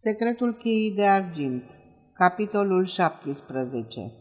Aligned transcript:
Secretul 0.00 0.54
cheii 0.54 0.94
de 0.94 1.06
argint 1.06 1.62
Capitolul 2.12 2.84
17 2.84 4.12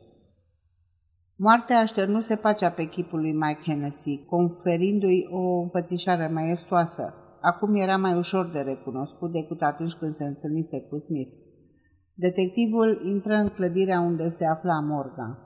Moartea 1.35 1.79
așternuse 1.79 2.35
pacea 2.35 2.69
pe 2.69 2.83
chipul 2.83 3.19
lui 3.19 3.33
Mike 3.33 3.61
Hennessy, 3.63 4.25
conferindu-i 4.25 5.27
o 5.31 5.61
înfățișare 5.61 6.27
maestoasă. 6.27 7.13
Acum 7.41 7.75
era 7.75 7.97
mai 7.97 8.17
ușor 8.17 8.49
de 8.49 8.59
recunoscut 8.59 9.31
decât 9.31 9.61
atunci 9.61 9.93
când 9.93 10.11
se 10.11 10.23
întâlnise 10.23 10.81
cu 10.81 10.97
Smith. 10.97 11.31
Detectivul 12.13 13.01
intră 13.05 13.33
în 13.33 13.49
clădirea 13.49 13.99
unde 13.99 14.27
se 14.27 14.45
afla 14.45 14.79
Morgan. 14.79 15.37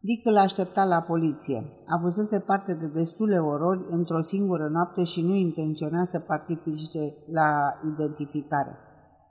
Dick 0.00 0.26
îl 0.26 0.36
aștepta 0.36 0.84
la 0.84 1.00
poliție. 1.00 1.64
Avusese 1.86 2.40
parte 2.40 2.74
de 2.74 2.86
destule 2.86 3.38
orori 3.38 3.86
într-o 3.90 4.22
singură 4.22 4.68
noapte 4.68 5.02
și 5.02 5.22
nu 5.22 5.34
intenționa 5.34 6.04
să 6.04 6.18
participe 6.18 7.14
la 7.32 7.80
identificare. 7.92 8.78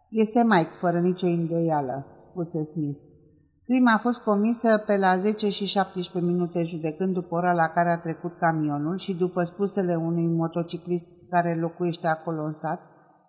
Este 0.09 0.43
Mike, 0.43 0.71
fără 0.79 0.99
nicio 0.99 1.27
îndoială, 1.27 2.05
spuse 2.17 2.61
Smith. 2.61 2.99
Crima 3.65 3.93
a 3.93 3.97
fost 3.97 4.19
comisă 4.19 4.83
pe 4.85 4.97
la 4.97 5.17
10 5.17 5.49
și 5.49 5.65
17 5.65 6.31
minute, 6.31 6.63
judecând 6.63 7.13
după 7.13 7.35
ora 7.35 7.53
la 7.53 7.67
care 7.67 7.89
a 7.89 7.97
trecut 7.97 8.37
camionul 8.37 8.97
și 8.97 9.15
după 9.15 9.43
spusele 9.43 9.95
unui 9.95 10.27
motociclist 10.27 11.07
care 11.29 11.57
locuiește 11.59 12.07
acolo 12.07 12.43
în 12.43 12.51
sat 12.51 12.79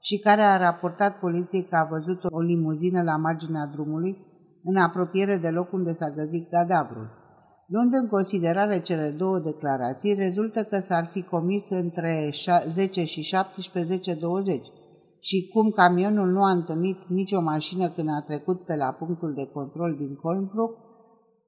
și 0.00 0.18
care 0.18 0.42
a 0.42 0.56
raportat 0.56 1.18
poliției 1.18 1.64
că 1.64 1.76
a 1.76 1.88
văzut 1.90 2.24
o 2.24 2.40
limuzină 2.40 3.02
la 3.02 3.16
marginea 3.16 3.70
drumului, 3.72 4.16
în 4.64 4.76
apropiere 4.76 5.36
de 5.36 5.48
loc 5.48 5.72
unde 5.72 5.92
s-a 5.92 6.10
găsit 6.10 6.50
cadavrul. 6.50 7.10
Luând 7.66 7.92
în 7.94 8.08
considerare 8.08 8.80
cele 8.80 9.10
două 9.10 9.38
declarații, 9.38 10.14
rezultă 10.14 10.62
că 10.62 10.78
s-ar 10.78 11.06
fi 11.06 11.22
comis 11.22 11.70
între 11.70 12.30
10 12.68 13.04
și 13.04 13.36
17-10-20 13.36 14.79
și 15.20 15.50
cum 15.52 15.70
camionul 15.70 16.28
nu 16.28 16.42
a 16.42 16.50
întâlnit 16.50 16.98
nicio 17.08 17.40
mașină 17.40 17.90
când 17.90 18.08
a 18.08 18.24
trecut 18.26 18.64
pe 18.64 18.76
la 18.76 18.92
punctul 18.92 19.32
de 19.34 19.50
control 19.52 19.96
din 19.98 20.14
Colnbrook, 20.14 20.76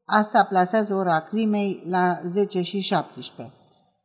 asta 0.05 0.45
plasează 0.45 0.95
ora 0.95 1.21
crimei 1.21 1.83
la 1.85 2.19
10 2.29 2.61
și 2.61 2.79
17. 2.79 3.57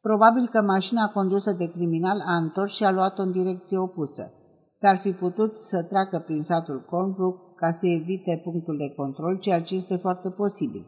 Probabil 0.02 0.48
că 0.48 0.62
mașina 0.62 1.08
condusă 1.08 1.52
de 1.52 1.72
criminal 1.72 2.20
a 2.26 2.36
întors 2.38 2.74
și 2.76 2.84
a 2.84 2.92
luat-o 2.92 3.22
în 3.22 3.32
direcție 3.32 3.78
opusă. 3.78 4.32
S-ar 4.72 4.98
fi 4.98 5.12
putut 5.12 5.60
să 5.60 5.84
treacă 5.84 6.20
prin 6.20 6.42
satul 6.42 6.86
Colnbrook 6.90 7.56
ca 7.56 7.70
să 7.70 7.88
evite 7.88 8.42
punctul 8.44 8.78
de 8.78 8.94
control, 8.96 9.38
ceea 9.38 9.62
ce 9.62 9.76
este 9.76 9.96
foarte 9.96 10.30
posibil. 10.30 10.86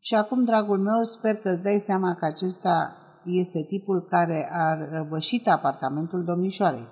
Și 0.00 0.14
acum, 0.14 0.44
dragul 0.44 0.78
meu, 0.78 1.02
sper 1.02 1.34
că 1.34 1.48
îți 1.48 1.62
dai 1.62 1.78
seama 1.78 2.14
că 2.14 2.24
acesta 2.24 2.96
este 3.24 3.64
tipul 3.68 4.06
care 4.10 4.48
a 4.52 4.74
răvășit 4.90 5.48
apartamentul 5.48 6.24
domnișoarei. 6.24 6.86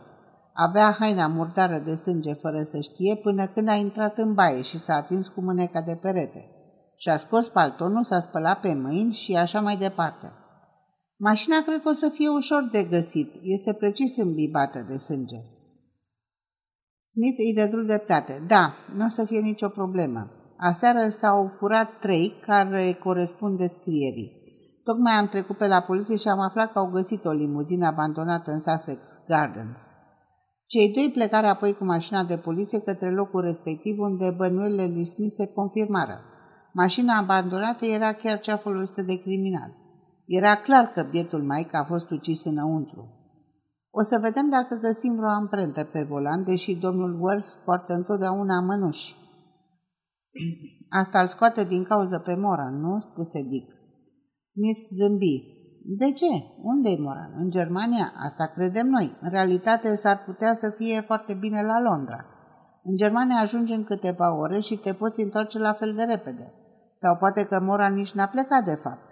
Avea 0.52 0.96
haina 0.98 1.26
murdară 1.26 1.78
de 1.78 1.94
sânge 1.94 2.32
fără 2.32 2.62
să 2.62 2.80
știe 2.80 3.16
până 3.16 3.46
când 3.46 3.68
a 3.68 3.74
intrat 3.74 4.18
în 4.18 4.34
baie 4.34 4.62
și 4.62 4.78
s-a 4.78 4.94
atins 4.94 5.28
cu 5.28 5.40
mâneca 5.40 5.80
de 5.80 5.98
perete. 6.02 6.50
Și-a 6.96 7.16
scos 7.16 7.48
paltonul, 7.48 8.04
s-a 8.04 8.18
spălat 8.18 8.60
pe 8.60 8.74
mâini 8.74 9.12
și 9.12 9.36
așa 9.36 9.60
mai 9.60 9.76
departe. 9.76 10.32
Mașina 11.16 11.62
cred 11.62 11.82
că 11.82 11.88
o 11.88 11.92
să 11.92 12.08
fie 12.08 12.28
ușor 12.28 12.68
de 12.72 12.84
găsit. 12.84 13.32
Este 13.42 13.72
precis 13.72 14.16
îmbibată 14.16 14.86
de 14.88 14.96
sânge. 14.96 15.36
Smith 17.02 17.38
îi 17.38 17.54
dădru 17.54 17.82
dreptate. 17.82 18.44
Da, 18.46 18.74
nu 18.96 19.04
o 19.04 19.08
să 19.08 19.24
fie 19.24 19.40
nicio 19.40 19.68
problemă. 19.68 20.30
Aseară 20.56 21.08
s-au 21.08 21.46
furat 21.46 21.98
trei 22.00 22.32
care 22.46 22.92
corespund 22.92 23.58
descrierii. 23.58 24.38
Tocmai 24.84 25.12
am 25.12 25.28
trecut 25.28 25.56
pe 25.56 25.66
la 25.66 25.80
poliție 25.80 26.16
și 26.16 26.28
am 26.28 26.40
aflat 26.40 26.72
că 26.72 26.78
au 26.78 26.90
găsit 26.90 27.24
o 27.24 27.30
limuzină 27.30 27.86
abandonată 27.86 28.50
în 28.50 28.60
Sussex 28.60 29.20
Gardens. 29.28 29.92
Cei 30.72 30.92
doi 30.92 31.10
plecare 31.10 31.46
apoi 31.46 31.72
cu 31.74 31.84
mașina 31.84 32.24
de 32.24 32.36
poliție 32.36 32.80
către 32.80 33.10
locul 33.10 33.40
respectiv 33.40 33.98
unde 33.98 34.34
bănuielile 34.36 34.86
lui 34.94 35.04
Smith 35.04 35.32
se 35.32 35.46
confirmară. 35.46 36.20
Mașina 36.72 37.18
abandonată 37.18 37.86
era 37.86 38.12
chiar 38.12 38.40
cea 38.40 38.56
folosită 38.56 39.02
de 39.02 39.20
criminal. 39.20 39.70
Era 40.26 40.54
clar 40.54 40.84
că 40.84 41.02
bietul 41.10 41.42
Mike 41.42 41.76
a 41.76 41.84
fost 41.84 42.10
ucis 42.10 42.44
înăuntru. 42.44 43.02
O 43.90 44.02
să 44.02 44.18
vedem 44.20 44.48
dacă 44.50 44.74
găsim 44.74 45.14
vreo 45.14 45.28
amprentă 45.28 45.84
pe 45.84 46.02
volan, 46.02 46.44
deși 46.44 46.74
domnul 46.74 47.18
Wells 47.20 47.58
poartă 47.64 47.92
întotdeauna 47.92 48.60
mănuși. 48.60 49.14
Asta 51.00 51.20
îl 51.20 51.26
scoate 51.26 51.64
din 51.64 51.84
cauză 51.84 52.18
pe 52.18 52.34
Moran, 52.34 52.80
nu? 52.80 52.98
spuse 52.98 53.42
Dick. 53.42 53.70
Smith 54.46 54.80
zâmbi. 54.98 55.59
De 55.82 56.12
ce? 56.12 56.26
Unde-i 56.62 57.00
Moran? 57.00 57.32
În 57.36 57.50
Germania? 57.50 58.12
Asta 58.24 58.46
credem 58.46 58.86
noi. 58.86 59.16
În 59.20 59.30
realitate 59.30 59.94
s-ar 59.94 60.22
putea 60.24 60.52
să 60.52 60.70
fie 60.70 61.00
foarte 61.00 61.34
bine 61.34 61.62
la 61.62 61.80
Londra. 61.80 62.26
În 62.82 62.96
Germania 62.96 63.40
ajungi 63.40 63.72
în 63.72 63.84
câteva 63.84 64.36
ore 64.36 64.60
și 64.60 64.76
te 64.76 64.92
poți 64.92 65.20
întoarce 65.20 65.58
la 65.58 65.72
fel 65.72 65.94
de 65.94 66.02
repede. 66.02 66.52
Sau 66.92 67.16
poate 67.16 67.44
că 67.44 67.60
Moran 67.60 67.94
nici 67.94 68.12
n-a 68.12 68.26
plecat 68.26 68.64
de 68.64 68.74
fapt. 68.82 69.10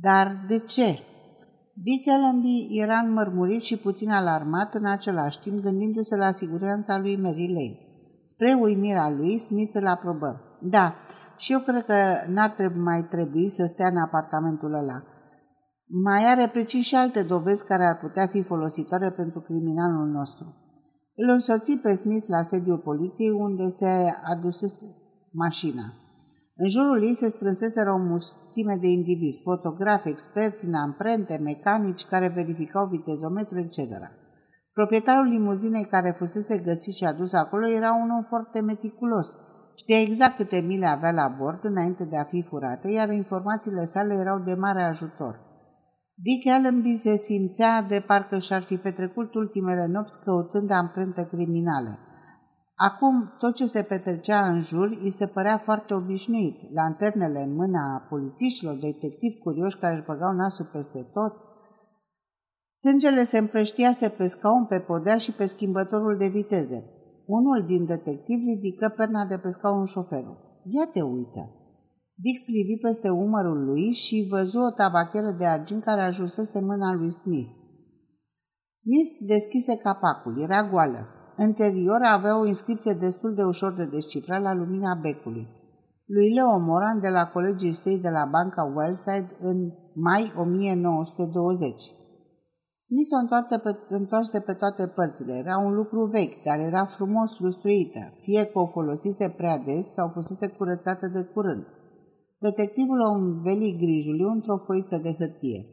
Dar 0.00 0.44
de 0.48 0.58
ce? 0.58 0.98
Dick 1.74 2.06
Ellenby 2.06 2.66
era 2.70 2.98
înmărmurit 2.98 3.60
și 3.60 3.78
puțin 3.78 4.10
alarmat 4.10 4.74
în 4.74 4.86
același 4.86 5.40
timp, 5.40 5.60
gândindu-se 5.60 6.16
la 6.16 6.30
siguranța 6.30 6.98
lui 6.98 7.16
Mary 7.16 7.52
Lane. 7.52 7.78
Spre 8.24 8.58
uimirea 8.60 9.10
lui, 9.10 9.38
Smith 9.38 9.74
îl 9.74 9.86
aprobă. 9.86 10.58
Da, 10.60 10.94
și 11.36 11.52
eu 11.52 11.58
cred 11.58 11.84
că 11.84 11.94
n-ar 12.26 12.50
trebui 12.50 12.80
mai 12.80 13.02
trebui 13.10 13.48
să 13.48 13.64
stea 13.66 13.86
în 13.86 13.96
apartamentul 13.96 14.74
ăla. 14.74 15.02
Mai 15.88 16.24
are 16.24 16.48
precis 16.48 16.84
și 16.84 16.94
alte 16.94 17.22
dovezi 17.22 17.64
care 17.64 17.84
ar 17.84 17.96
putea 17.96 18.26
fi 18.26 18.42
folositoare 18.42 19.10
pentru 19.10 19.40
criminalul 19.40 20.06
nostru. 20.06 20.46
Îl 21.14 21.28
însoți 21.28 21.76
pe 21.76 21.92
Smith 21.92 22.26
la 22.26 22.42
sediul 22.42 22.78
poliției 22.78 23.30
unde 23.30 23.68
se 23.68 23.88
adusese 24.24 24.86
mașina. 25.32 25.82
În 26.56 26.68
jurul 26.68 27.02
ei 27.02 27.14
se 27.14 27.28
strânseseră 27.28 27.92
o 27.92 27.98
mulțime 27.98 28.76
de 28.80 28.86
indivizi, 28.86 29.42
fotografi, 29.42 30.08
experți 30.08 30.66
în 30.66 30.74
amprente, 30.74 31.36
mecanici 31.42 32.06
care 32.06 32.28
verificau 32.28 32.86
vitezometru, 32.86 33.58
etc. 33.58 33.78
Proprietarul 34.72 35.26
limuzinei 35.26 35.86
care 35.86 36.14
fusese 36.18 36.58
găsit 36.58 36.94
și 36.94 37.04
adus 37.04 37.32
acolo 37.32 37.68
era 37.68 37.92
un 37.92 38.10
om 38.10 38.22
foarte 38.22 38.60
meticulos. 38.60 39.38
Știa 39.74 40.00
exact 40.00 40.36
câte 40.36 40.58
mile 40.60 40.86
avea 40.86 41.10
la 41.10 41.34
bord 41.38 41.64
înainte 41.64 42.04
de 42.04 42.18
a 42.18 42.24
fi 42.24 42.42
furată, 42.48 42.88
iar 42.90 43.10
informațiile 43.10 43.84
sale 43.84 44.14
erau 44.14 44.38
de 44.38 44.54
mare 44.54 44.82
ajutor. 44.82 45.45
Dick 46.18 46.46
Allenby 46.46 46.94
se 46.94 47.16
simțea 47.16 47.82
de 47.82 48.00
parcă 48.06 48.38
și-ar 48.38 48.62
fi 48.62 48.76
petrecut 48.76 49.34
ultimele 49.34 49.86
nopți 49.86 50.20
căutând 50.20 50.70
amprente 50.70 51.28
criminale. 51.30 51.98
Acum, 52.74 53.34
tot 53.38 53.54
ce 53.54 53.66
se 53.66 53.82
petrecea 53.82 54.46
în 54.46 54.60
jur 54.60 54.98
îi 55.02 55.10
se 55.10 55.26
părea 55.26 55.58
foarte 55.58 55.94
obișnuit. 55.94 56.72
Lanternele 56.74 57.42
în 57.42 57.54
mâna 57.54 58.06
polițiștilor, 58.08 58.74
detectivi 58.74 59.38
curioși 59.38 59.78
care 59.78 59.94
își 59.94 60.04
băgau 60.04 60.32
nasul 60.32 60.68
peste 60.72 61.06
tot, 61.12 61.32
Sângele 62.82 63.22
se 63.22 63.38
împrăștiase 63.38 64.08
pe 64.08 64.26
scaun, 64.26 64.64
pe 64.64 64.80
podea 64.80 65.16
și 65.16 65.32
pe 65.32 65.44
schimbătorul 65.44 66.16
de 66.16 66.26
viteze. 66.26 66.84
Unul 67.26 67.64
din 67.66 67.84
detectivi 67.84 68.44
ridică 68.44 68.94
perna 68.96 69.24
de 69.24 69.38
pe 69.38 69.48
scaun 69.48 69.84
șoferul. 69.84 70.60
Ia 70.64 70.86
te 70.92 71.02
uită! 71.02 71.65
Dick 72.24 72.44
privi 72.44 72.76
peste 72.82 73.08
umărul 73.08 73.64
lui 73.64 73.92
și 73.92 74.26
văzu 74.30 74.58
o 74.58 74.70
tabacheră 74.70 75.30
de 75.38 75.46
argint 75.46 75.82
care 75.82 76.00
ajunsese 76.00 76.60
mâna 76.60 76.92
lui 76.94 77.12
Smith. 77.12 77.50
Smith 78.74 79.12
deschise 79.20 79.76
capacul, 79.76 80.42
era 80.42 80.68
goală. 80.70 81.02
Interior 81.38 82.00
avea 82.02 82.38
o 82.40 82.46
inscripție 82.46 82.94
destul 83.00 83.34
de 83.34 83.42
ușor 83.42 83.72
de 83.74 83.84
descifrat 83.84 84.42
la 84.42 84.54
lumina 84.54 84.94
becului. 85.02 85.46
Lui 86.06 86.34
Leo 86.34 86.58
Moran 86.58 87.00
de 87.00 87.08
la 87.08 87.24
colegii 87.26 87.72
săi 87.72 87.98
de 87.98 88.08
la 88.08 88.24
banca 88.30 88.62
Wellside 88.74 89.36
în 89.38 89.58
mai 89.94 90.32
1920. 90.36 91.94
Ni 92.88 93.04
s-o 93.04 93.16
întoarse 93.88 94.40
pe 94.40 94.52
toate 94.52 94.92
părțile. 94.94 95.32
Era 95.32 95.56
un 95.58 95.74
lucru 95.74 96.04
vechi, 96.04 96.42
dar 96.44 96.58
era 96.58 96.84
frumos 96.84 97.38
lustruită, 97.38 98.12
fie 98.20 98.44
că 98.44 98.58
o 98.58 98.66
folosise 98.66 99.34
prea 99.36 99.58
des 99.58 99.86
sau 99.92 100.08
fusese 100.08 100.46
curățată 100.48 101.06
de 101.06 101.22
curând. 101.22 101.66
Detectivul 102.38 103.00
o 103.00 103.10
înveli 103.10 103.76
grijul 103.78 104.30
într-o 104.34 104.56
foiță 104.56 104.98
de 105.02 105.14
hârtie. 105.18 105.66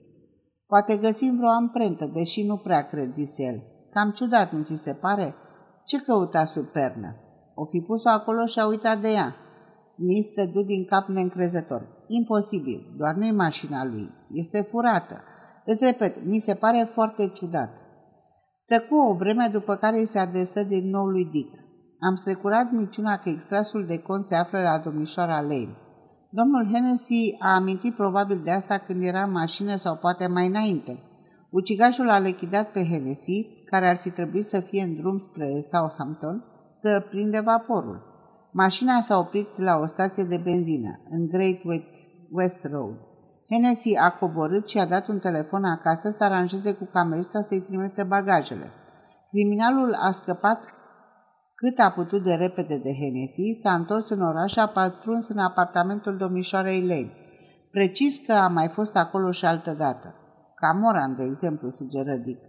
Poate 0.67 0.97
găsim 0.97 1.35
vreo 1.35 1.49
amprentă, 1.49 2.05
deși 2.13 2.45
nu 2.45 2.57
prea 2.57 2.87
cred, 2.87 3.13
zise 3.13 3.43
el. 3.43 3.63
Cam 3.91 4.11
ciudat, 4.11 4.51
nu 4.51 4.63
ți 4.63 4.75
se 4.75 4.93
pare? 4.93 5.35
Ce 5.85 6.01
căuta 6.01 6.43
sub 6.43 6.65
pernă? 6.65 7.15
O 7.55 7.65
fi 7.65 7.79
pus-o 7.79 8.09
acolo 8.09 8.45
și 8.45 8.59
a 8.59 8.67
uitat 8.67 9.01
de 9.01 9.09
ea. 9.09 9.35
Smith 9.87 10.33
dădu 10.35 10.61
din 10.61 10.85
cap 10.85 11.07
neîncrezător. 11.07 11.87
Imposibil, 12.07 12.93
doar 12.97 13.13
nu-i 13.15 13.31
mașina 13.31 13.85
lui. 13.85 14.09
Este 14.31 14.61
furată. 14.61 15.21
Îți 15.65 15.83
repet, 15.83 16.25
mi 16.25 16.39
se 16.39 16.53
pare 16.53 16.89
foarte 16.93 17.27
ciudat. 17.27 17.69
Tăcu 18.65 18.95
o 18.95 19.13
vreme 19.13 19.49
după 19.51 19.75
care 19.75 19.97
îi 19.97 20.05
se 20.05 20.19
adresă 20.19 20.63
din 20.63 20.89
nou 20.89 21.05
lui 21.05 21.25
Dick. 21.25 21.55
Am 21.99 22.15
strecurat 22.15 22.71
miciuna 22.71 23.17
că 23.17 23.29
extrasul 23.29 23.85
de 23.85 23.97
cont 23.97 24.25
se 24.25 24.35
află 24.35 24.61
la 24.61 24.81
domnișoara 24.83 25.41
Lane. 25.41 25.77
Domnul 26.35 26.67
Hennessy 26.71 27.35
a 27.39 27.53
amintit 27.55 27.95
probabil 27.95 28.41
de 28.43 28.51
asta 28.51 28.77
când 28.77 29.03
era 29.03 29.23
în 29.23 29.31
mașină 29.31 29.75
sau 29.75 29.95
poate 29.95 30.27
mai 30.27 30.47
înainte. 30.47 30.99
Ucigașul 31.49 32.09
a 32.09 32.17
lechidat 32.17 32.71
pe 32.71 32.83
Hennessy, 32.83 33.63
care 33.65 33.87
ar 33.89 33.97
fi 33.97 34.09
trebuit 34.09 34.43
să 34.43 34.59
fie 34.59 34.83
în 34.83 34.95
drum 34.95 35.17
spre 35.17 35.59
Southampton, 35.71 36.45
să 36.77 37.05
prinde 37.09 37.39
vaporul. 37.39 38.01
Mașina 38.51 38.99
s-a 38.99 39.17
oprit 39.17 39.57
la 39.57 39.77
o 39.77 39.85
stație 39.85 40.23
de 40.23 40.37
benzină, 40.43 40.99
în 41.09 41.27
Great 41.27 41.59
West 42.29 42.67
Road. 42.71 42.95
Hennessy 43.49 43.97
a 43.97 44.09
coborât 44.11 44.69
și 44.69 44.77
a 44.77 44.85
dat 44.85 45.07
un 45.07 45.19
telefon 45.19 45.63
acasă 45.63 46.09
să 46.09 46.23
aranjeze 46.23 46.73
cu 46.73 46.89
camerista 46.93 47.41
să-i 47.41 47.61
trimite 47.61 48.03
bagajele. 48.03 48.71
Criminalul 49.29 49.93
a 49.93 50.11
scăpat 50.11 50.72
cât 51.63 51.79
a 51.79 51.91
putut 51.91 52.23
de 52.23 52.33
repede 52.33 52.77
de 52.77 52.93
Hennessy, 52.99 53.59
s-a 53.61 53.73
întors 53.73 54.09
în 54.09 54.21
oraș 54.21 54.51
și 54.51 54.59
a 54.59 54.67
patruns 54.67 55.27
în 55.27 55.37
apartamentul 55.37 56.17
domnișoarei 56.17 56.87
Lane. 56.87 57.11
Precis 57.71 58.25
că 58.25 58.33
a 58.33 58.47
mai 58.47 58.67
fost 58.67 58.95
acolo 58.95 59.31
și 59.31 59.45
altă 59.45 59.71
dată. 59.71 60.15
Ca 60.55 60.79
Moran, 60.81 61.15
de 61.15 61.23
exemplu, 61.23 61.69
sugeră 61.69 62.15
Dick. 62.25 62.41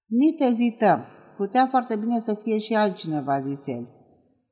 Smith 0.00 0.48
ezită. 0.48 1.04
Putea 1.36 1.66
foarte 1.66 1.96
bine 1.96 2.18
să 2.18 2.34
fie 2.34 2.58
și 2.58 2.74
altcineva, 2.74 3.38
zise 3.38 3.72
el. 3.72 3.88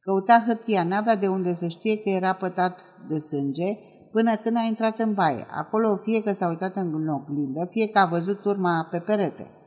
Căuta 0.01 0.43
hârtia, 0.47 0.85
n-avea 0.85 1.17
de 1.17 1.29
unde 1.29 1.53
să 1.53 1.67
știe 1.67 1.97
că 1.97 2.09
era 2.11 2.33
pătat 2.33 2.81
de 3.09 3.19
sânge 3.19 3.71
până 4.11 4.37
când 4.37 4.57
a 4.57 4.67
intrat 4.69 4.99
în 4.99 5.15
baie. 5.15 5.47
Acolo 5.51 5.97
fie 5.97 6.23
că 6.23 6.33
s-a 6.33 6.49
uitat 6.49 6.75
în 6.75 7.09
oglindă, 7.09 7.67
fie 7.71 7.89
că 7.89 7.99
a 7.99 8.07
văzut 8.07 8.45
urma 8.45 8.89
pe 8.91 8.99
perete. 8.99 9.58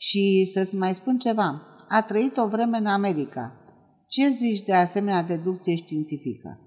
Și 0.00 0.50
să-ți 0.54 0.76
mai 0.76 0.94
spun 0.94 1.18
ceva, 1.18 1.62
a 1.88 2.02
trăit 2.02 2.36
o 2.36 2.46
vreme 2.46 2.78
în 2.78 2.86
America. 2.86 3.52
Ce 4.06 4.28
zici 4.28 4.62
de 4.62 4.74
asemenea 4.74 5.22
deducție 5.22 5.74
științifică? 5.74 6.58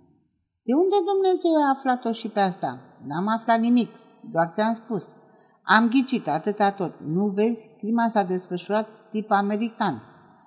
De 0.63 0.73
unde 0.73 0.95
Dumnezeu 1.11 1.51
a 1.51 1.73
aflat-o 1.75 2.11
și 2.11 2.27
pe 2.29 2.39
asta? 2.39 2.79
N-am 3.07 3.27
aflat 3.27 3.59
nimic, 3.59 3.89
doar 4.31 4.49
ți-am 4.53 4.73
spus. 4.73 5.15
Am 5.63 5.87
ghicit 5.89 6.27
atâta 6.27 6.71
tot. 6.71 6.93
Nu 7.05 7.25
vezi? 7.25 7.69
Crima 7.77 8.07
s-a 8.07 8.23
desfășurat 8.23 8.87
tip 9.11 9.31
american. 9.31 10.01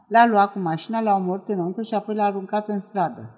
L-a 0.09 0.27
luat 0.27 0.53
cu 0.53 0.59
mașina, 0.59 1.01
l-a 1.01 1.15
omorât 1.15 1.49
înăuntru 1.49 1.83
și 1.83 1.95
apoi 1.95 2.15
l-a 2.15 2.25
aruncat 2.25 2.69
în 2.69 2.79
stradă. 2.79 3.31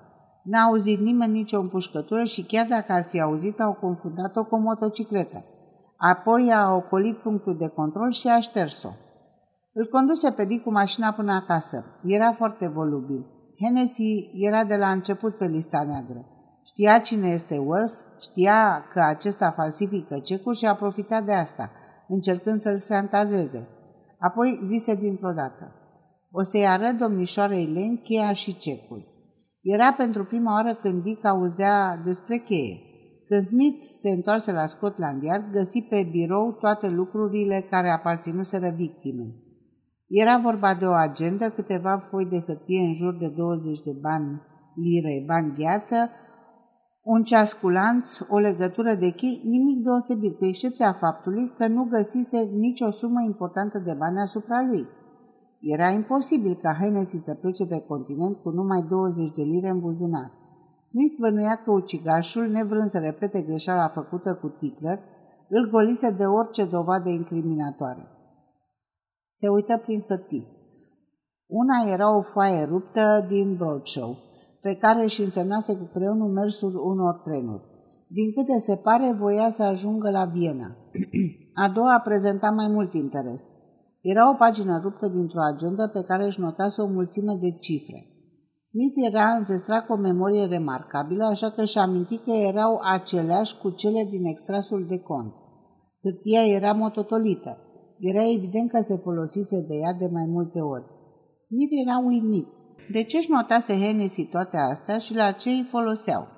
N-a 0.42 0.62
auzit 0.62 1.00
nimeni 1.00 1.32
nicio 1.32 1.60
împușcătură 1.60 2.25
și 2.25 2.44
chiar 2.44 2.66
dacă 2.66 2.92
ar 2.92 3.06
fi 3.10 3.20
auzit, 3.20 3.60
au 3.60 3.72
confundat-o 3.72 4.44
cu 4.44 4.54
o 4.54 4.58
motocicletă. 4.58 5.44
Apoi 5.96 6.52
a 6.52 6.72
ocolit 6.75 7.16
punctul 7.16 7.56
de 7.56 7.69
control 7.69 8.10
și 8.10 8.28
a 8.28 8.40
șters-o. 8.40 8.88
Îl 9.78 9.87
conduse 9.87 10.31
pe 10.31 10.44
Dick 10.44 10.62
cu 10.62 10.70
mașina 10.70 11.12
până 11.12 11.32
acasă. 11.32 11.84
Era 12.05 12.32
foarte 12.32 12.69
volubil. 12.69 13.26
Hennessy 13.61 14.31
era 14.32 14.64
de 14.64 14.76
la 14.76 14.90
început 14.90 15.37
pe 15.37 15.44
lista 15.44 15.84
neagră. 15.88 16.26
Știa 16.64 16.99
cine 16.99 17.28
este 17.28 17.58
Worth, 17.58 17.94
știa 18.20 18.84
că 18.93 19.00
acesta 19.00 19.50
falsifică 19.50 20.19
cecul 20.19 20.55
și 20.55 20.67
a 20.67 20.75
profitat 20.75 21.25
de 21.25 21.32
asta, 21.32 21.70
încercând 22.08 22.61
să-l 22.61 22.78
șantazeze. 22.78 23.69
Apoi 24.19 24.61
zise 24.64 24.94
dintr-o 24.94 25.32
dată, 25.32 25.73
o 26.31 26.43
să-i 26.43 26.67
arăt 26.67 26.96
domnișoarei 26.96 27.67
Lane 27.67 28.00
cheia 28.02 28.32
și 28.32 28.56
cecul. 28.56 29.05
Era 29.62 29.93
pentru 29.93 30.25
prima 30.25 30.52
oară 30.52 30.75
când 30.75 31.02
Dick 31.02 31.25
auzea 31.25 32.02
despre 32.05 32.37
cheie. 32.37 32.81
Când 33.28 33.43
Smith 33.43 33.82
se 33.82 34.11
întoarse 34.11 34.52
la 34.52 34.67
Scotland 34.67 35.23
Yard, 35.23 35.52
găsi 35.52 35.87
pe 35.88 36.08
birou 36.11 36.52
toate 36.52 36.88
lucrurile 36.88 37.67
care 37.70 37.90
aparținuseră 37.90 38.69
victimei. 38.76 39.44
Era 40.08 40.38
vorba 40.38 40.74
de 40.74 40.84
o 40.86 40.92
agendă, 40.92 41.50
câteva 41.50 41.98
foi 41.98 42.26
de 42.26 42.40
hârtie 42.46 42.80
în 42.80 42.92
jur 42.92 43.16
de 43.16 43.28
20 43.36 43.80
de 43.80 43.96
bani 44.00 44.42
lire, 44.74 45.24
bani 45.26 45.54
gheață, 45.58 46.10
un 47.02 47.22
ceas 47.22 47.52
cu 47.52 47.68
lanț, 47.68 48.18
o 48.28 48.38
legătură 48.38 48.94
de 48.94 49.10
chei, 49.10 49.40
nimic 49.44 49.84
deosebit, 49.84 50.38
cu 50.38 50.44
excepția 50.44 50.92
faptului 50.92 51.52
că 51.56 51.66
nu 51.66 51.84
găsise 51.84 52.38
nicio 52.52 52.90
sumă 52.90 53.22
importantă 53.26 53.78
de 53.78 53.94
bani 53.98 54.20
asupra 54.20 54.62
lui. 54.70 54.86
Era 55.60 55.88
imposibil 55.88 56.54
ca 56.62 56.76
Hennessy 56.80 57.16
să 57.16 57.34
plece 57.34 57.66
pe 57.66 57.80
continent 57.88 58.36
cu 58.36 58.50
numai 58.50 58.86
20 58.88 59.30
de 59.36 59.42
lire 59.42 59.68
în 59.68 59.80
buzunar. 59.80 60.30
Smith 60.84 61.16
bănuia 61.20 61.56
că 61.64 61.70
ucigașul, 61.70 62.46
nevrând 62.46 62.88
să 62.88 62.98
repete 62.98 63.42
greșeala 63.42 63.88
făcută 63.88 64.38
cu 64.40 64.48
Tickler, 64.48 64.98
îl 65.48 65.70
golise 65.70 66.10
de 66.10 66.24
orice 66.24 66.64
dovadă 66.64 67.08
incriminatoare. 67.08 68.15
Se 69.28 69.49
uită 69.49 69.81
prin 69.84 70.05
hârtii. 70.08 70.55
Una 71.46 71.93
era 71.93 72.17
o 72.17 72.23
foaie 72.23 72.64
ruptă 72.64 73.26
din 73.28 73.56
Broadshow, 73.56 74.17
pe 74.61 74.75
care 74.75 75.02
își 75.02 75.23
însemnase 75.23 75.76
cu 75.76 75.84
creionul 75.93 76.32
mersul 76.32 76.75
unor 76.84 77.14
trenuri. 77.25 77.64
Din 78.08 78.32
câte 78.32 78.58
se 78.58 78.76
pare, 78.76 79.12
voia 79.12 79.50
să 79.50 79.62
ajungă 79.62 80.11
la 80.11 80.25
Viena. 80.25 80.76
A 81.64 81.69
doua 81.69 82.00
prezenta 82.05 82.50
mai 82.50 82.69
mult 82.69 82.94
interes. 82.94 83.52
Era 84.00 84.31
o 84.31 84.34
pagină 84.34 84.81
ruptă 84.82 85.08
dintr-o 85.08 85.43
agendă 85.52 85.90
pe 85.93 86.02
care 86.02 86.25
își 86.25 86.40
notase 86.40 86.82
o 86.82 86.87
mulțime 86.87 87.38
de 87.40 87.50
cifre. 87.50 88.06
Smith 88.64 89.06
era 89.06 89.25
înzestrat 89.25 89.87
cu 89.87 89.93
o 89.93 89.96
memorie 89.96 90.46
remarcabilă, 90.46 91.25
așa 91.25 91.50
că 91.50 91.64
și 91.64 91.78
aminti 91.78 92.17
că 92.17 92.31
erau 92.31 92.81
aceleași 92.82 93.58
cu 93.58 93.70
cele 93.70 94.06
din 94.11 94.25
extrasul 94.25 94.87
de 94.88 94.99
cont. 94.99 95.32
Hârtia 96.02 96.46
era 96.46 96.73
mototolită. 96.73 97.58
Era 97.98 98.22
evident 98.37 98.70
că 98.70 98.81
se 98.81 98.96
folosise 98.96 99.60
de 99.69 99.75
ea 99.82 99.93
de 99.93 100.08
mai 100.12 100.26
multe 100.26 100.60
ori. 100.60 100.84
Smith 101.46 101.72
era 101.84 101.98
uimit. 101.98 102.46
De 102.90 103.02
ce 103.02 103.16
își 103.16 103.31
notase 103.31 103.72
Hennessy 103.72 104.25
toate 104.25 104.56
astea 104.56 104.98
și 104.98 105.14
la 105.14 105.31
ce 105.31 105.50
îi 105.50 105.66
foloseau? 105.70 106.28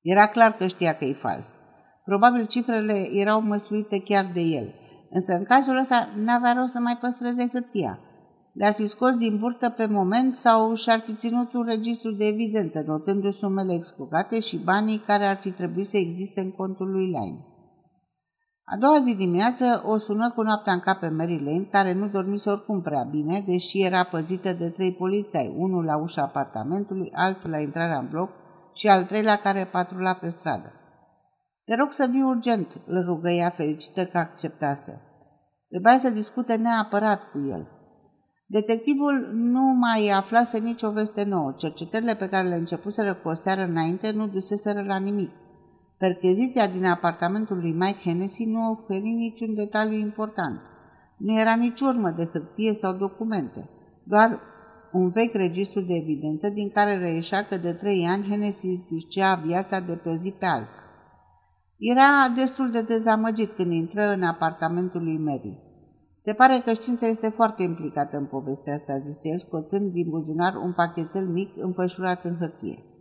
Era 0.00 0.28
clar 0.28 0.56
că 0.56 0.66
știa 0.66 0.96
că 0.96 1.04
e 1.04 1.12
fals. 1.12 1.56
Probabil 2.04 2.46
cifrele 2.46 3.08
erau 3.12 3.40
măsluite 3.40 3.98
chiar 3.98 4.30
de 4.34 4.40
el, 4.40 4.74
însă 5.10 5.36
în 5.36 5.44
cazul 5.44 5.78
ăsta 5.78 6.08
n-avea 6.16 6.52
rost 6.52 6.72
să 6.72 6.78
mai 6.78 6.98
păstreze 7.00 7.48
hârtia. 7.52 7.98
Le-ar 8.52 8.72
fi 8.72 8.86
scos 8.86 9.16
din 9.16 9.38
burtă 9.38 9.68
pe 9.76 9.86
moment 9.86 10.34
sau 10.34 10.74
și-ar 10.74 10.98
fi 10.98 11.14
ținut 11.14 11.52
un 11.52 11.62
registru 11.62 12.12
de 12.12 12.26
evidență, 12.26 12.82
notându 12.86 13.30
sumele 13.30 13.74
exclugate 13.74 14.38
și 14.38 14.58
banii 14.58 14.98
care 14.98 15.24
ar 15.24 15.36
fi 15.36 15.50
trebuit 15.50 15.86
să 15.86 15.96
existe 15.96 16.40
în 16.40 16.50
contul 16.50 16.90
lui 16.90 17.04
Line. 17.04 17.46
A 18.72 18.76
doua 18.76 19.00
zi 19.00 19.16
dimineață 19.16 19.82
o 19.86 19.96
sună 19.96 20.30
cu 20.30 20.42
noaptea 20.42 20.72
în 20.72 20.78
cap 20.78 20.98
pe 20.98 21.08
Mary 21.08 21.44
Lane, 21.44 21.68
care 21.70 21.92
nu 21.92 22.08
dormise 22.08 22.50
oricum 22.50 22.82
prea 22.82 23.02
bine, 23.10 23.44
deși 23.46 23.84
era 23.84 24.04
păzită 24.04 24.52
de 24.52 24.68
trei 24.68 24.92
polițai, 24.92 25.54
unul 25.56 25.84
la 25.84 25.96
ușa 25.96 26.22
apartamentului, 26.22 27.10
altul 27.14 27.50
la 27.50 27.58
intrarea 27.58 27.98
în 27.98 28.08
bloc 28.08 28.30
și 28.74 28.88
al 28.88 29.04
treilea 29.04 29.36
care 29.36 29.68
patrula 29.72 30.14
pe 30.14 30.28
stradă. 30.28 30.72
Te 31.64 31.74
rog 31.74 31.92
să 31.92 32.08
vii 32.10 32.22
urgent, 32.22 32.66
îl 32.86 33.04
rugă 33.04 33.30
ea 33.30 33.50
fericită 33.50 34.04
că 34.04 34.18
acceptase. 34.18 35.00
Trebuia 35.68 35.96
să 35.96 36.10
discute 36.10 36.54
neapărat 36.54 37.30
cu 37.30 37.38
el. 37.50 37.68
Detectivul 38.46 39.30
nu 39.32 39.62
mai 39.62 40.08
aflase 40.08 40.58
nicio 40.58 40.90
veste 40.90 41.24
nouă. 41.24 41.52
Cercetările 41.56 42.14
pe 42.14 42.28
care 42.28 42.48
le 42.48 42.54
începuseră 42.54 43.14
cu 43.14 43.28
o 43.28 43.34
seară 43.34 43.62
înainte 43.62 44.10
nu 44.10 44.26
duseseră 44.26 44.82
la 44.82 44.98
nimic. 44.98 45.30
Percheziția 46.04 46.66
din 46.66 46.84
apartamentul 46.84 47.56
lui 47.56 47.72
Mike 47.72 47.98
Hennessy 48.02 48.44
nu 48.44 48.70
oferi 48.70 49.10
niciun 49.10 49.54
detaliu 49.54 49.98
important. 49.98 50.60
Nu 51.16 51.40
era 51.40 51.54
nici 51.54 51.80
urmă 51.80 52.10
de 52.10 52.24
hârtie 52.32 52.72
sau 52.72 52.96
documente, 52.96 53.68
doar 54.04 54.40
un 54.92 55.10
vechi 55.10 55.34
registru 55.34 55.80
de 55.80 55.94
evidență 55.94 56.48
din 56.48 56.68
care 56.68 56.98
reieșea 56.98 57.44
că 57.44 57.56
de 57.56 57.72
trei 57.72 58.06
ani 58.06 58.28
Hennessy 58.28 58.66
își 58.66 58.86
ducea 58.90 59.34
viața 59.34 59.80
de 59.80 60.00
pe 60.02 60.08
o 60.08 60.16
zi 60.16 60.34
pe 60.38 60.46
alta. 60.46 60.78
Era 61.78 62.32
destul 62.36 62.70
de 62.70 62.82
dezamăgit 62.82 63.50
când 63.52 63.72
intră 63.72 64.12
în 64.12 64.22
apartamentul 64.22 65.02
lui 65.02 65.18
Mary. 65.18 65.58
Se 66.18 66.32
pare 66.32 66.62
că 66.64 66.72
știința 66.72 67.06
este 67.06 67.28
foarte 67.28 67.62
implicată 67.62 68.16
în 68.16 68.26
povestea 68.26 68.74
asta, 68.74 68.98
zise 68.98 69.28
el, 69.28 69.38
scoțând 69.38 69.92
din 69.92 70.08
buzunar 70.08 70.54
un 70.54 70.72
pachetel 70.72 71.26
mic 71.26 71.50
înfășurat 71.56 72.24
în 72.24 72.36
hârtie. 72.36 72.91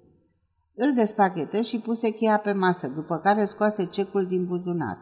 Îl 0.83 0.93
despachetă 0.93 1.61
și 1.61 1.79
puse 1.79 2.09
cheia 2.09 2.37
pe 2.37 2.51
masă, 2.51 2.87
după 2.87 3.17
care 3.17 3.45
scoase 3.45 3.85
cecul 3.85 4.27
din 4.27 4.45
buzunar. 4.45 4.97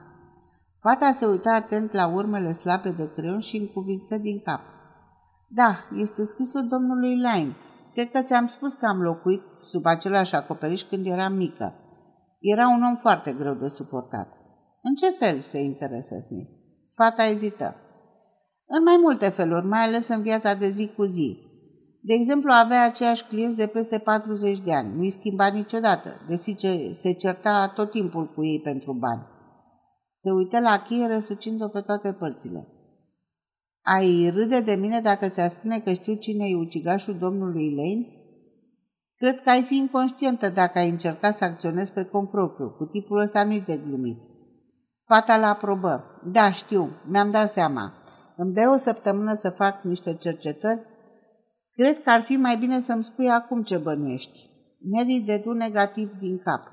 Fata 0.81 1.11
se 1.11 1.25
uita 1.25 1.53
atent 1.53 1.91
la 1.91 2.07
urmele 2.07 2.51
slabe 2.51 2.89
de 2.89 3.11
creion 3.13 3.39
și 3.39 3.57
încuvință 3.57 4.17
din 4.17 4.39
cap. 4.39 4.61
Da, 5.47 5.87
este 5.95 6.23
scrisul 6.23 6.67
domnului 6.67 7.15
Line. 7.15 7.55
Cred 7.93 8.11
că 8.11 8.21
ți-am 8.21 8.47
spus 8.47 8.73
că 8.73 8.85
am 8.85 9.01
locuit 9.01 9.41
sub 9.59 9.85
același 9.85 10.35
acoperiș 10.35 10.81
când 10.81 11.05
eram 11.05 11.33
mică. 11.33 11.73
Era 12.39 12.67
un 12.67 12.83
om 12.83 12.95
foarte 12.95 13.31
greu 13.31 13.53
de 13.53 13.67
suportat. 13.67 14.27
În 14.81 14.93
ce 14.95 15.09
fel 15.09 15.39
se 15.39 15.59
interesă 15.59 16.15
Smith? 16.19 16.49
Fata 16.95 17.25
ezită. 17.25 17.75
În 18.67 18.83
mai 18.83 18.97
multe 19.01 19.29
feluri, 19.29 19.65
mai 19.65 19.83
ales 19.83 20.07
în 20.07 20.21
viața 20.21 20.53
de 20.53 20.69
zi 20.69 20.91
cu 20.95 21.05
zi. 21.05 21.48
De 22.01 22.13
exemplu, 22.13 22.51
avea 22.51 22.83
aceiași 22.83 23.25
clienți 23.25 23.57
de 23.57 23.67
peste 23.67 23.97
40 23.97 24.59
de 24.59 24.73
ani. 24.73 24.95
Nu-i 24.95 25.09
schimba 25.09 25.47
niciodată, 25.47 26.09
deși 26.27 26.55
se 26.93 27.11
certa 27.11 27.71
tot 27.75 27.91
timpul 27.91 28.33
cu 28.33 28.45
ei 28.45 28.61
pentru 28.63 28.93
bani. 28.93 29.27
Se 30.11 30.31
uită 30.31 30.59
la 30.59 30.81
cheie 30.81 31.07
răsucind-o 31.07 31.67
pe 31.67 31.81
toate 31.81 32.11
părțile. 32.11 32.67
Ai 33.81 34.29
râde 34.33 34.61
de 34.61 34.75
mine 34.75 34.99
dacă 34.99 35.29
ți-a 35.29 35.47
spune 35.47 35.79
că 35.79 35.91
știu 35.91 36.13
cine 36.15 36.45
e 36.47 36.55
ucigașul 36.55 37.17
domnului 37.17 37.75
Lane? 37.75 38.07
Cred 39.15 39.41
că 39.41 39.49
ai 39.49 39.61
fi 39.61 39.77
inconștientă 39.77 40.49
dacă 40.49 40.79
ai 40.79 40.89
încercat 40.89 41.33
să 41.33 41.43
acționezi 41.43 41.93
pe 41.93 42.03
cont 42.03 42.29
propriu. 42.29 42.69
Cu 42.69 42.85
tipul 42.85 43.19
ăsta 43.19 43.43
nu-i 43.43 43.63
de 43.67 43.77
glumit. 43.77 44.17
Fata 45.05 45.37
la 45.37 45.47
aprobă. 45.47 46.21
Da, 46.31 46.51
știu, 46.51 46.89
mi-am 47.05 47.29
dat 47.29 47.49
seama. 47.49 47.93
Îmi 48.35 48.53
dai 48.53 48.65
o 48.65 48.75
săptămână 48.75 49.33
să 49.33 49.49
fac 49.49 49.83
niște 49.83 50.13
cercetări 50.13 50.81
Cred 51.79 52.01
că 52.03 52.09
ar 52.09 52.21
fi 52.21 52.35
mai 52.35 52.57
bine 52.57 52.79
să-mi 52.79 53.03
spui 53.03 53.29
acum 53.29 53.63
ce 53.63 53.77
bănuiești. 53.77 54.49
Mary 54.91 55.23
dedu 55.25 55.51
negativ 55.51 56.11
din 56.19 56.37
cap. 56.37 56.63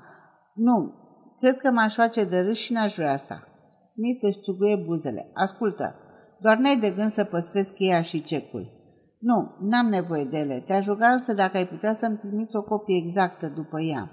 Nu, 0.53 0.93
cred 1.39 1.57
că 1.57 1.71
m-aș 1.71 1.95
face 1.95 2.23
de 2.23 2.39
râs 2.39 2.57
și 2.57 2.73
n-aș 2.73 2.95
vrea 2.95 3.11
asta. 3.11 3.47
Smith 3.85 4.23
își 4.23 4.39
țuguie 4.39 4.83
buzele. 4.85 5.29
Ascultă, 5.33 5.95
doar 6.41 6.57
n-ai 6.57 6.79
de 6.79 6.89
gând 6.89 7.09
să 7.09 7.23
păstrezi 7.23 7.73
cheia 7.73 8.01
și 8.01 8.21
cecul. 8.21 8.71
Nu, 9.19 9.55
n-am 9.59 9.87
nevoie 9.87 10.23
de 10.23 10.37
ele. 10.37 10.59
Te-aș 10.59 10.85
ruga 10.85 11.07
însă 11.07 11.33
dacă 11.33 11.57
ai 11.57 11.67
putea 11.67 11.93
să-mi 11.93 12.17
trimiți 12.17 12.55
o 12.55 12.61
copie 12.61 12.97
exactă 12.97 13.47
după 13.55 13.81
ea. 13.81 14.11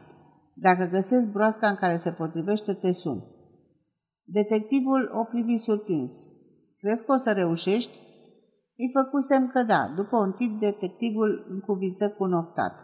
Dacă 0.55 0.89
găsesc 0.93 1.33
broasca 1.33 1.69
în 1.69 1.77
care 1.77 1.97
se 1.97 2.11
potrivește, 2.11 2.73
te 2.73 2.93
sun. 2.93 3.25
Detectivul 4.25 5.11
o 5.21 5.25
privi 5.25 5.57
surprins. 5.57 6.29
Crezi 6.79 7.05
că 7.05 7.13
o 7.13 7.17
să 7.17 7.33
reușești? 7.33 7.99
Îi 8.77 8.91
făcu 8.93 9.21
semn 9.21 9.49
că 9.49 9.63
da. 9.63 9.93
După 9.97 10.17
un 10.17 10.33
tip, 10.33 10.61
detectivul 10.61 11.47
încuvință 11.51 12.09
cu 12.11 12.25
un 12.25 12.33
oftat. 12.33 12.75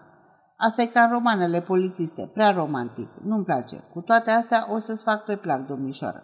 Asta 0.57 0.83
e 0.83 0.87
ca 0.87 1.01
în 1.01 1.11
romanele 1.11 1.61
polițiste, 1.61 2.31
prea 2.35 2.51
romantic. 2.51 3.09
Nu-mi 3.23 3.45
place. 3.45 3.77
Cu 3.93 4.01
toate 4.01 4.31
astea 4.31 4.67
o 4.75 4.79
să-ți 4.79 5.03
fac 5.03 5.25
pe 5.25 5.37
plac, 5.37 5.67
domnișoară. 5.67 6.23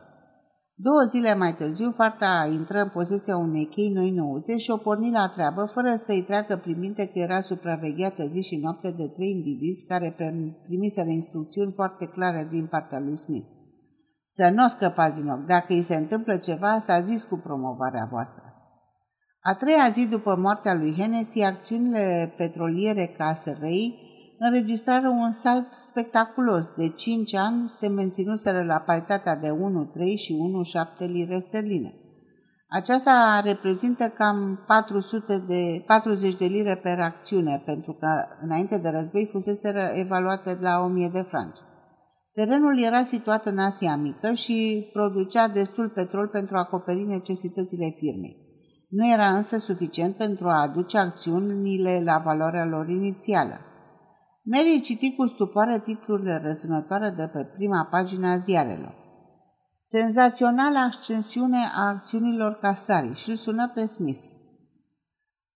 Două 0.78 1.02
zile 1.08 1.34
mai 1.34 1.54
târziu, 1.54 1.90
farta 1.90 2.48
intră 2.52 2.80
în 2.80 2.88
posesia 2.88 3.36
unei 3.36 3.66
chei 3.66 3.92
noi 3.92 4.10
nouțe 4.10 4.56
și 4.56 4.70
o 4.70 4.76
porni 4.76 5.10
la 5.10 5.28
treabă, 5.28 5.64
fără 5.64 5.94
să-i 5.94 6.22
treacă 6.22 6.56
prin 6.56 6.78
minte 6.78 7.06
că 7.06 7.18
era 7.18 7.40
supravegheată 7.40 8.26
zi 8.26 8.40
și 8.40 8.56
noapte 8.56 8.90
de 8.90 9.08
trei 9.08 9.30
indivizi 9.30 9.86
care 9.86 10.16
primiseră 10.66 11.08
instrucțiuni 11.08 11.72
foarte 11.72 12.06
clare 12.06 12.46
din 12.50 12.66
partea 12.66 13.00
lui 13.00 13.16
Smith. 13.16 13.46
Să 14.24 14.50
nu 14.54 14.64
o 14.64 14.68
scăpați 14.68 15.20
din 15.20 15.30
ochi. 15.30 15.46
Dacă 15.46 15.72
îi 15.72 15.82
se 15.82 15.94
întâmplă 15.96 16.36
ceva, 16.36 16.78
s-a 16.78 17.00
zis 17.00 17.24
cu 17.24 17.36
promovarea 17.36 18.08
voastră. 18.10 18.55
A 19.48 19.54
treia 19.54 19.88
zi 19.92 20.08
după 20.08 20.36
moartea 20.36 20.74
lui 20.74 20.94
Hennessy, 20.98 21.42
acțiunile 21.42 22.34
petroliere 22.36 23.06
ca 23.18 23.34
SRI 23.34 23.94
înregistrară 24.38 25.08
un 25.08 25.30
salt 25.30 25.72
spectaculos. 25.72 26.72
De 26.76 26.88
5 26.88 27.34
ani 27.34 27.68
se 27.68 27.88
menținuseră 27.88 28.64
la 28.64 28.76
paritatea 28.78 29.36
de 29.36 29.48
1,3 29.48 29.54
și 30.16 30.36
1,7 31.04 31.06
lire 31.06 31.38
sterline. 31.38 31.94
Aceasta 32.68 33.40
reprezintă 33.44 34.08
cam 34.08 34.64
400 34.66 35.38
de, 35.38 35.82
40 35.86 36.36
de 36.36 36.44
lire 36.44 36.76
per 36.76 37.00
acțiune, 37.00 37.62
pentru 37.64 37.92
că 37.92 38.08
înainte 38.42 38.78
de 38.78 38.88
război 38.88 39.28
fuseseră 39.32 39.90
evaluate 39.94 40.58
la 40.60 40.80
1000 40.80 41.10
de 41.12 41.22
franci. 41.28 41.58
Terenul 42.32 42.82
era 42.82 43.02
situat 43.02 43.46
în 43.46 43.58
Asia 43.58 43.96
Mică 43.96 44.32
și 44.32 44.88
producea 44.92 45.48
destul 45.48 45.88
petrol 45.88 46.28
pentru 46.28 46.56
a 46.56 46.60
acoperi 46.60 47.02
necesitățile 47.02 47.94
firmei. 47.98 48.45
Nu 48.88 49.10
era 49.12 49.28
însă 49.28 49.58
suficient 49.58 50.16
pentru 50.16 50.48
a 50.48 50.60
aduce 50.60 50.98
acțiunile 50.98 52.00
la 52.04 52.18
valoarea 52.18 52.64
lor 52.64 52.88
inițială. 52.88 53.60
Mary 54.42 54.80
citi 54.80 55.14
cu 55.14 55.26
stupoare 55.26 55.80
titlurile 55.80 56.40
răsunătoare 56.44 57.14
de 57.16 57.26
pe 57.26 57.44
prima 57.44 57.84
pagină 57.90 58.28
a 58.28 58.36
ziarelor. 58.36 58.94
Senzațională 59.82 60.78
ascensiune 60.78 61.58
a 61.74 61.88
acțiunilor 61.88 62.58
Casari 62.58 63.14
și 63.14 63.30
îl 63.30 63.36
sună 63.36 63.70
pe 63.74 63.84
Smith. 63.84 64.24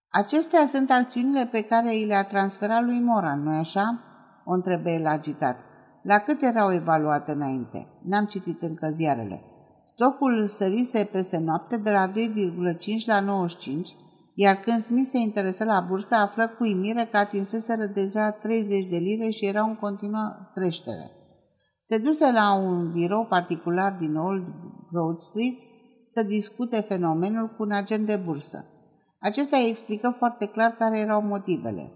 Acestea 0.09 0.67
sunt 0.67 0.91
acțiunile 0.91 1.47
pe 1.47 1.63
care 1.63 1.97
i 1.97 2.05
le-a 2.05 2.25
transferat 2.25 2.83
lui 2.83 3.01
Moran, 3.01 3.43
nu-i 3.43 3.59
așa? 3.59 4.01
O 4.45 4.53
întrebe 4.53 4.91
el 4.91 5.07
agitat. 5.07 5.57
La 6.03 6.19
cât 6.19 6.43
erau 6.43 6.73
evaluate 6.73 7.33
înainte? 7.33 7.87
N-am 8.03 8.25
citit 8.25 8.63
încă 8.63 8.91
ziarele. 8.93 9.50
Stocul 10.03 10.47
sărise 10.47 11.09
peste 11.13 11.39
noapte 11.39 11.77
de 11.77 11.91
la 11.91 12.09
2,5 12.09 12.15
la 13.07 13.21
95, 13.21 13.97
iar 14.35 14.57
când 14.57 14.83
Smith 14.83 15.07
se 15.07 15.19
interesă 15.19 15.65
la 15.65 15.81
bursă, 15.89 16.15
află 16.15 16.49
cu 16.59 16.65
imire 16.65 17.09
că 17.11 17.17
atinseseră 17.17 17.87
deja 17.87 18.31
30 18.31 18.85
de 18.85 18.97
lire 18.97 19.29
și 19.29 19.47
era 19.47 19.63
în 19.63 19.77
continuă 19.77 20.51
creștere. 20.55 21.11
Se 21.81 21.99
duse 21.99 22.33
la 22.33 22.55
un 22.55 22.93
birou 22.93 23.27
particular 23.27 23.97
din 24.01 24.17
Old 24.17 24.45
Broad 24.91 25.19
Street 25.19 25.59
să 26.07 26.23
discute 26.23 26.81
fenomenul 26.81 27.47
cu 27.47 27.63
un 27.63 27.73
agent 27.73 28.07
de 28.07 28.17
bursă. 28.17 28.65
Acesta 29.19 29.57
îi 29.57 29.69
explică 29.69 30.15
foarte 30.19 30.47
clar 30.47 30.71
care 30.79 30.99
erau 30.99 31.23
motivele. 31.23 31.93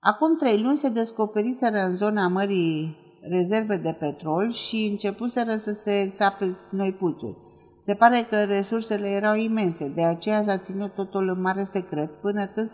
Acum 0.00 0.36
trei 0.36 0.62
luni 0.62 0.78
se 0.78 0.88
descoperiseră 0.88 1.78
în 1.78 1.96
zona 1.96 2.28
Mării 2.28 3.04
rezerve 3.20 3.76
de 3.76 3.96
petrol 3.98 4.52
și 4.52 4.88
începuseră 4.90 5.56
să 5.56 5.72
se 5.72 6.10
sape 6.10 6.56
noi 6.70 6.92
puțuri. 6.92 7.36
Se 7.80 7.94
pare 7.94 8.26
că 8.30 8.44
resursele 8.44 9.08
erau 9.08 9.34
imense, 9.34 9.88
de 9.88 10.04
aceea 10.04 10.42
s-a 10.42 10.58
ținut 10.58 10.94
totul 10.94 11.28
în 11.28 11.40
mare 11.40 11.62
secret 11.62 12.10
până 12.20 12.46
când 12.46 12.68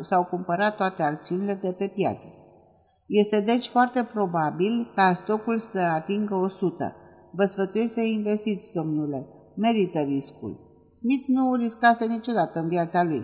s-au 0.00 0.24
cumpărat 0.24 0.76
toate 0.76 1.02
acțiunile 1.02 1.58
de 1.62 1.72
pe 1.72 1.86
piață. 1.94 2.28
Este 3.06 3.40
deci 3.40 3.66
foarte 3.66 4.08
probabil 4.12 4.92
ca 4.94 5.12
stocul 5.12 5.58
să 5.58 5.78
atingă 5.78 6.34
100. 6.34 6.96
Vă 7.32 7.44
sfătuiesc 7.44 7.92
să 7.92 8.00
investiți, 8.00 8.70
domnule. 8.74 9.26
Merită 9.56 9.98
riscul. 9.98 10.60
Smith 10.90 11.24
nu 11.26 11.54
riscase 11.54 12.06
niciodată 12.06 12.58
în 12.58 12.68
viața 12.68 13.02
lui. 13.02 13.22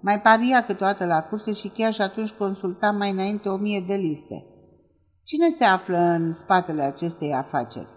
Mai 0.00 0.20
paria 0.20 0.64
câteodată 0.64 1.04
la 1.04 1.22
curse 1.22 1.52
și 1.52 1.68
chiar 1.68 1.92
și 1.92 2.00
atunci 2.00 2.30
consulta 2.30 2.90
mai 2.90 3.10
înainte 3.10 3.48
o 3.48 3.56
mie 3.56 3.84
de 3.86 3.94
liste. 3.94 4.44
Cine 5.26 5.48
se 5.48 5.64
află 5.64 5.98
în 5.98 6.32
spatele 6.32 6.82
acestei 6.82 7.34
afaceri? 7.34 7.88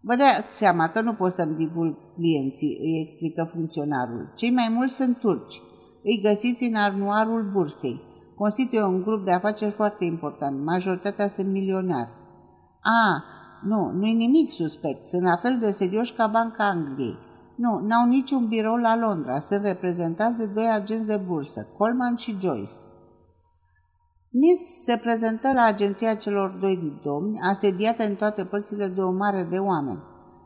Vă 0.00 0.14
dați 0.16 0.56
seama 0.56 0.88
că 0.88 1.00
nu 1.00 1.12
pot 1.12 1.32
să-mi 1.32 1.56
divulg 1.56 1.96
clienții, 2.14 2.78
îi 2.82 3.00
explică 3.00 3.50
funcționarul. 3.52 4.32
Cei 4.34 4.50
mai 4.50 4.68
mulți 4.70 4.94
sunt 4.94 5.18
turci. 5.18 5.62
Îi 6.02 6.20
găsiți 6.22 6.64
în 6.64 6.74
arnuarul 6.74 7.50
bursei. 7.52 8.00
Constituie 8.36 8.82
un 8.82 9.02
grup 9.02 9.24
de 9.24 9.32
afaceri 9.32 9.70
foarte 9.70 10.04
important. 10.04 10.64
Majoritatea 10.64 11.26
sunt 11.26 11.50
milionari. 11.50 12.10
A, 12.80 13.24
nu, 13.62 13.90
nu-i 13.90 14.14
nimic 14.14 14.50
suspect. 14.50 15.06
Sunt 15.06 15.22
la 15.22 15.36
fel 15.36 15.58
de 15.60 15.70
serioși 15.70 16.14
ca 16.14 16.26
Banca 16.26 16.64
Angliei. 16.64 17.18
Nu, 17.56 17.78
n-au 17.78 18.08
niciun 18.08 18.46
birou 18.46 18.76
la 18.76 18.96
Londra. 18.96 19.38
Sunt 19.38 19.64
reprezentați 19.64 20.36
de 20.36 20.46
doi 20.46 20.70
agenți 20.72 21.06
de 21.06 21.16
bursă, 21.26 21.66
Coleman 21.78 22.14
și 22.16 22.36
Joyce. 22.40 22.72
Smith 24.26 24.66
se 24.66 24.96
prezentă 24.96 25.52
la 25.52 25.62
agenția 25.62 26.14
celor 26.14 26.50
doi 26.50 27.00
domni, 27.02 27.40
asediată 27.40 28.04
în 28.04 28.14
toate 28.14 28.44
părțile 28.44 28.86
de 28.86 29.00
o 29.00 29.12
mare 29.12 29.46
de 29.50 29.58
oameni. 29.58 30.02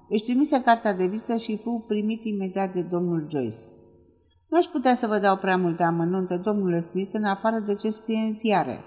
Își 0.08 0.22
trimise 0.22 0.62
cartea 0.62 0.94
de 0.94 1.06
vizită 1.06 1.36
și 1.36 1.56
fu 1.56 1.84
primit 1.86 2.24
imediat 2.24 2.72
de 2.72 2.80
domnul 2.80 3.26
Joyce. 3.30 3.56
Nu 4.48 4.58
aș 4.58 4.64
putea 4.64 4.94
să 4.94 5.06
vă 5.06 5.18
dau 5.18 5.36
prea 5.36 5.56
multe 5.56 5.82
amănunte, 5.82 6.36
domnule 6.36 6.80
Smith, 6.80 7.10
în 7.12 7.24
afară 7.24 7.58
de 7.66 7.74
ce 7.74 7.90
scrie 7.90 8.18
în 8.18 8.36
ziare. 8.36 8.78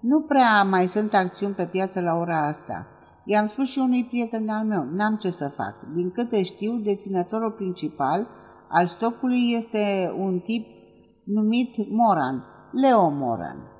Nu 0.00 0.20
prea 0.20 0.62
mai 0.62 0.86
sunt 0.86 1.14
acțiuni 1.14 1.54
pe 1.54 1.64
piață 1.64 2.00
la 2.00 2.14
ora 2.14 2.46
asta. 2.46 2.86
I-am 3.24 3.48
spus 3.48 3.68
și 3.68 3.78
unui 3.78 4.04
prieten 4.04 4.48
al 4.48 4.66
meu, 4.66 4.84
n-am 4.92 5.16
ce 5.16 5.30
să 5.30 5.48
fac. 5.48 5.74
Din 5.94 6.10
câte 6.10 6.42
știu, 6.42 6.76
deținătorul 6.76 7.50
principal 7.50 8.26
al 8.68 8.86
stocului 8.86 9.52
este 9.56 10.12
un 10.16 10.38
tip 10.38 10.66
numit 11.24 11.90
Moran, 11.90 12.44
Leo 12.72 13.10
Moran. 13.10 13.72